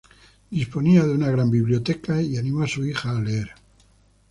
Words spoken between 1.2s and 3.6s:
gran biblioteca, y animó a su hija a leer.